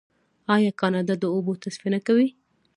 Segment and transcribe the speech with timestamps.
[0.55, 2.27] آیا کاناډا د اوبو تصفیه نه کوي؟